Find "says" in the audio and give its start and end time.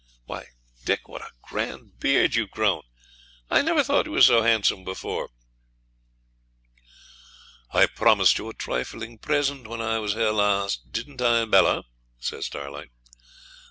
12.17-12.47